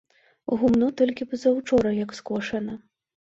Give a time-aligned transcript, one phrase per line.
[0.61, 2.79] Гумно толькі пазаўчора як скошана.